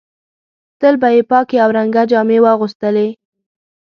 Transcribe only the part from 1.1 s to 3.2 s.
یې پاکې او رنګه جامې اغوستلې.